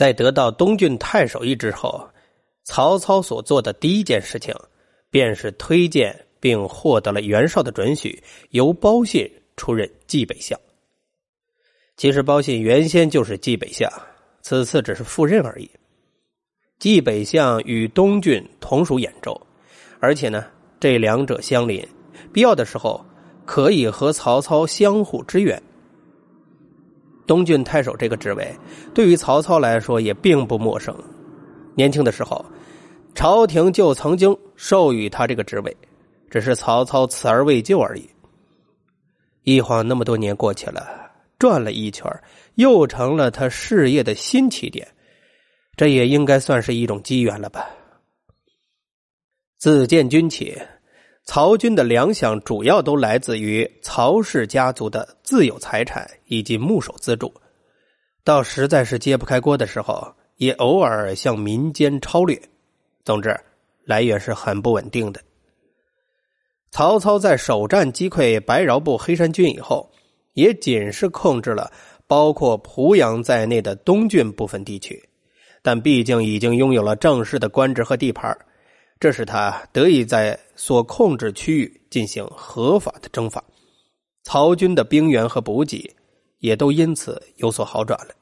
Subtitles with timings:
[0.00, 2.08] 在得到东郡太守一职后，
[2.64, 4.54] 曹操所做的第一件事情，
[5.10, 8.18] 便是推荐并获得了袁绍的准许，
[8.48, 10.58] 由包信出任冀北相。
[11.98, 13.92] 其实包信原先就是冀北相，
[14.40, 15.70] 此次只是赴任而已。
[16.78, 19.38] 冀北相与东郡同属兖州，
[20.00, 20.46] 而且呢，
[20.80, 21.86] 这两者相邻，
[22.32, 23.04] 必要的时候
[23.44, 25.62] 可以和曹操相互支援。
[27.30, 28.52] 东郡太守这个职位，
[28.92, 30.92] 对于曹操来说也并不陌生。
[31.76, 32.44] 年轻的时候，
[33.14, 35.76] 朝廷就曾经授予他这个职位，
[36.28, 38.10] 只是曹操辞而未就而已。
[39.44, 40.84] 一晃那么多年过去了，
[41.38, 42.12] 转了一圈，
[42.56, 44.84] 又成了他事业的新起点。
[45.76, 47.70] 这也应该算是一种机缘了吧。
[49.56, 50.60] 自建军起，
[51.32, 57.32] 曹军的粮饷主要都来自于曹氏家族的自有财产以及牧首资助，
[58.24, 62.36] 到实在是揭不开锅的时候，也偶尔向民间超掠。
[63.04, 63.38] 总之，
[63.84, 65.20] 来源是很不稳定的。
[66.72, 69.88] 曹操在首战击溃白饶部黑山军以后，
[70.32, 71.70] 也仅是控制了
[72.08, 75.00] 包括濮阳在内的东郡部分地区。
[75.62, 78.36] 但毕竟已经拥有了正式的官职和地盘，
[79.00, 83.42] 这使他得以在所控制区域进行合法的征伐，
[84.22, 85.90] 曹军的兵源和补给
[86.40, 88.14] 也都因此有所好转了。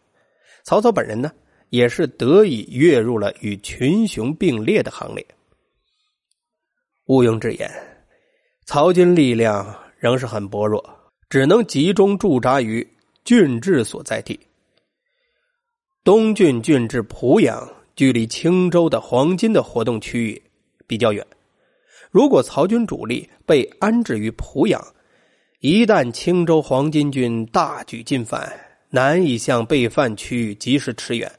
[0.62, 1.32] 曹操本人呢，
[1.70, 5.26] 也是得以跃入了与群雄并列的行列。
[7.06, 7.58] 毋庸置疑，
[8.64, 10.84] 曹军力量仍是很薄弱，
[11.28, 12.86] 只能集中驻扎于
[13.24, 14.38] 郡治所在地。
[16.04, 20.40] 东郡郡治濮阳，距离青州的黄金的活动区域
[20.88, 21.24] 比较远。
[22.10, 24.84] 如果曹军主力被安置于濮阳，
[25.60, 28.52] 一旦青州黄巾军大举进犯，
[28.90, 31.30] 难以向被犯区域及时驰援。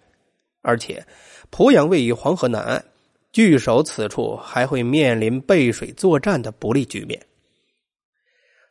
[0.62, 1.06] 而且，
[1.52, 2.86] 濮阳位于黄河南岸，
[3.34, 7.20] 据守此处还会面临背水作战的不利局面。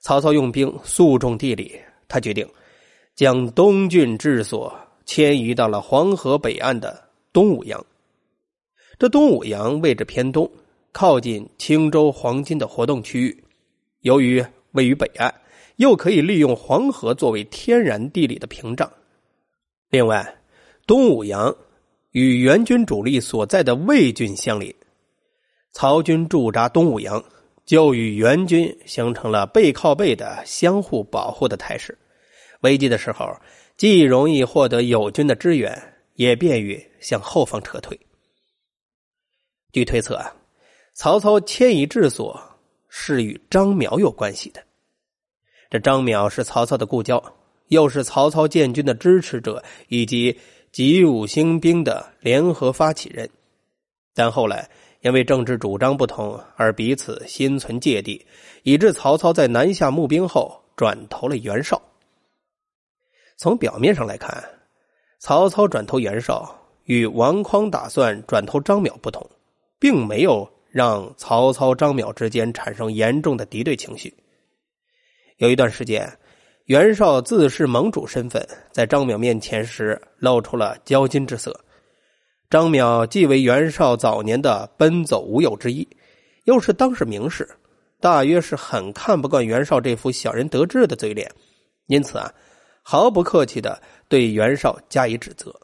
[0.01, 2.49] 曹操用兵诉重地理，他决定
[3.15, 4.75] 将东郡治所。
[5.11, 7.83] 迁移到了黄河北岸的东武阳。
[8.99, 10.47] 这东武阳位置偏东，
[10.99, 13.45] 靠近青州黄金的活动区域。
[14.01, 15.33] 由于位于北岸，
[15.77, 18.93] 又可以利用黄河作为天然地理的屏障。
[19.91, 20.37] 另外，
[20.89, 21.57] 东武阳
[22.11, 24.75] 与援军主力所在的魏郡相邻，
[25.71, 27.25] 曹军驻扎东武阳，
[27.65, 31.97] 就与援军形成了背靠背的相互保护的态势。
[32.63, 33.25] 危机的时候。
[33.77, 35.81] 既容易获得友军的支援，
[36.15, 37.97] 也便于向后方撤退。
[39.71, 40.35] 据推测啊，
[40.99, 42.43] 曹操迁移治所
[42.89, 44.61] 是与张邈有关系的。
[45.71, 47.23] 这张邈是曹操的故交，
[47.69, 50.37] 又是曹操建军的支持者以及
[50.73, 53.31] 集五兴兵的联合发起人。
[54.13, 54.69] 但后来
[55.03, 58.27] 因为政治主张不同而彼此心存芥蒂，
[58.65, 61.81] 以致曹操在南下募兵后转投了袁绍。
[63.37, 64.43] 从表面上来看，
[65.21, 66.53] 曹操转投袁绍
[66.87, 69.25] 与王匡打算转投张邈不同，
[69.79, 74.13] 并没有让曹操、张邈之间产生严重的敌对情绪。
[75.39, 76.11] 有一段时间，
[76.67, 81.59] 袁绍自恃盟主身份，在张邈面前时露出了骄矜之色。
[82.51, 85.87] 张邈既为袁绍早年的奔走无友之一，
[86.45, 87.49] 又是当世名士，
[88.01, 91.31] 大约是很看不惯袁绍这副小人得志的嘴脸，
[91.87, 92.33] 因此啊。
[92.91, 95.55] 毫不客气的对袁绍加以指责。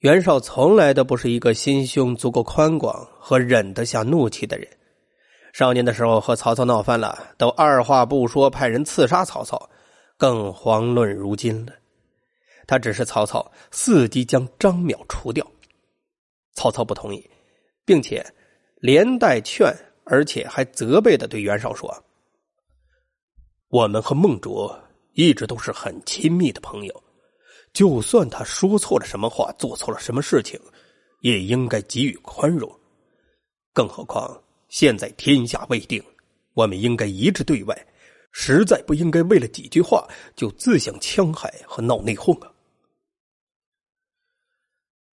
[0.00, 4.66] 袁绍从来都不是一个心胸足够宽广和忍得下怒气的人。
[5.52, 9.68] 少年的时候和曹操闹翻了，都二话不说派人刺杀曹操，
[10.16, 11.72] 更遑论如今了。
[12.66, 15.46] 他只是曹操伺机将张邈除掉，
[16.54, 17.28] 曹操不同意，
[17.84, 18.24] 并且
[18.76, 19.70] 连带劝，
[20.04, 22.04] 而且还责备的对袁绍说
[23.68, 24.78] ：“我们和孟卓。”
[25.12, 27.02] 一直都是很亲密的朋友，
[27.72, 30.60] 就算他说错了什么话，做错了什么事情，
[31.20, 32.70] 也应该给予宽容。
[33.72, 36.02] 更何况现在天下未定，
[36.54, 37.86] 我们应该一致对外，
[38.32, 42.52] 实在不应该为了几句话就自相戕害和闹内讧啊！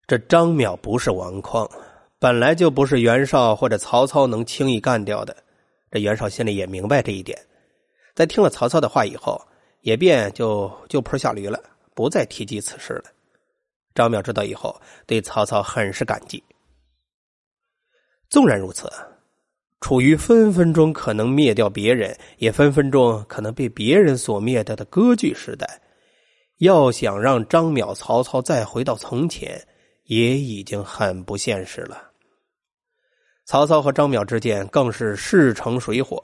[0.08, 1.70] 这张邈不是王匡，
[2.20, 5.36] 本来就不是袁绍或者曹操能轻易干掉的。
[5.92, 7.38] 这袁绍心里也明白这一点，
[8.14, 9.42] 在听了曹操的话以后。
[9.82, 11.62] 也便就就坡下驴了，
[11.96, 13.06] 不再提及此事了。
[13.96, 16.44] 张邈知道以后，对曹操很是感激。
[18.30, 18.92] 纵然如此，
[19.80, 25.82] 处于分分钟可能灭掉别人，也分分钟可能被别人所灭掉的割据时代，
[26.58, 29.66] 要想让张邈、曹操再回到从前，
[30.06, 32.12] 也已经很不现实了。
[33.46, 36.24] 曹操和张邈之间更是势成水火，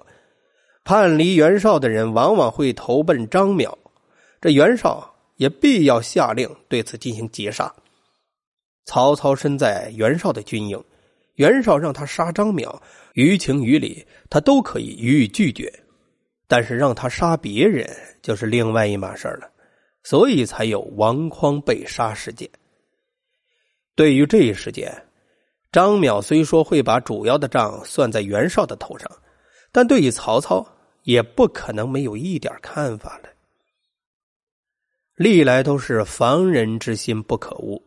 [0.84, 3.72] 叛离袁绍的人往往会投奔张邈，
[4.42, 5.11] 这袁绍
[5.42, 7.74] 也必要下令对此进行截杀。
[8.86, 10.80] 曹操身在袁绍的军营，
[11.34, 12.80] 袁绍让他杀张邈，
[13.16, 15.74] 于情于理他都可以予以拒绝，
[16.48, 17.90] 但是让他杀别人
[18.22, 19.50] 就是另外一码事了。
[20.04, 22.48] 所以才有王匡被杀事件。
[23.96, 24.94] 对于这一事件，
[25.72, 29.12] 张邈虽说会把主要的账算在袁绍的头上，
[29.72, 30.64] 但对于曹操
[31.02, 33.31] 也不可能没有一点看法了。
[35.22, 37.80] 历来都是防人之心不可无。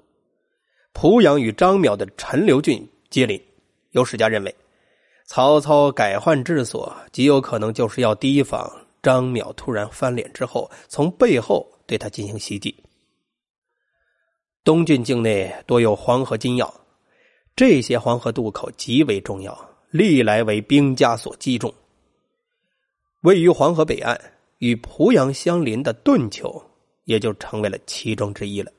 [0.93, 3.43] 濮阳与张邈的陈留郡接邻，
[3.91, 4.55] 有史家认为，
[5.27, 8.71] 曹操改换治所极有可能就是要提防
[9.03, 11.69] 张邈突然翻脸之后，从背后。
[11.87, 12.75] 对他进行袭击。
[14.65, 16.75] 东郡境内多有黄河金要，
[17.55, 19.55] 这些黄河渡口极为重要，
[19.91, 21.75] 历来为兵家所击中。
[23.21, 24.19] 位于黄河北岸、
[24.61, 26.51] 与濮阳相邻的顿丘，
[27.05, 28.73] 也就成为了其中之一了。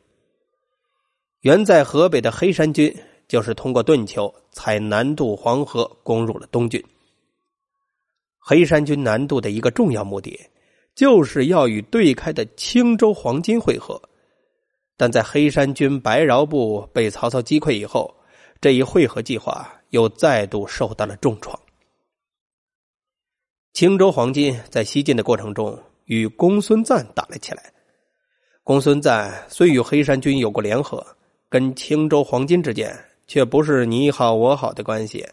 [1.41, 2.95] 原在河北的黑山军，
[3.27, 6.83] 就是通过顿丘才南渡黄河，攻入了东郡。
[8.39, 10.39] 黑山军南渡的一个重要目的。
[10.95, 14.01] 就是要与对开的青州黄巾会合，
[14.95, 18.15] 但在黑山军白饶部被曹操击溃以后，
[18.61, 21.59] 这一会合计划又再度受到了重创。
[23.73, 27.73] 青州黄金在西进的过程中与公孙瓒打了起来，
[28.65, 31.05] 公孙瓒虽与黑山军有过联合，
[31.49, 32.91] 跟青州黄巾之间
[33.27, 35.23] 却不是你好我好的关系。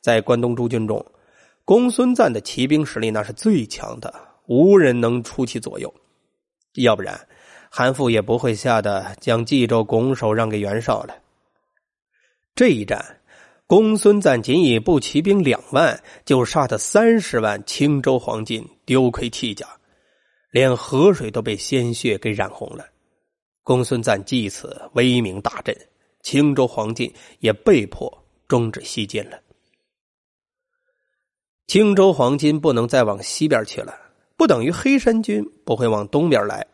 [0.00, 1.06] 在关东诸军中，
[1.64, 4.12] 公孙瓒的骑兵实力那是最强的。
[4.46, 5.94] 无人能出其左右，
[6.74, 7.18] 要不然
[7.70, 11.14] 韩馥也不会吓得将冀州拱手让给袁绍了。
[12.56, 13.00] 这一战，
[13.68, 19.68] 公孙瓒仅以步骑兵两万，就杀得三十万青州黄巾丢盔弃甲，
[20.54, 22.86] 连河水都被鲜血给染红了。
[23.64, 25.76] 公孙瓒继此威名大振，
[26.22, 29.40] 青州黄巾也被迫终止西进了。
[31.66, 33.98] 青州黄巾不能再往西边去了。
[34.36, 36.64] 不等于黑山军不会往东边来。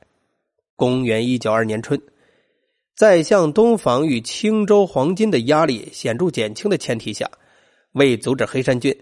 [0.77, 1.99] 公元一九二年春，
[2.95, 7.31] 在向东防御青州黄巾的压力显著减轻的前提下，
[7.93, 8.95] 为阻止黑山军，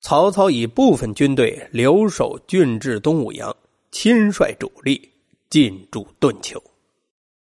[0.00, 3.56] 曹操以部分军队留守郡治东武阳，
[3.94, 5.12] 亲率主力
[5.48, 6.60] 进驻顿丘。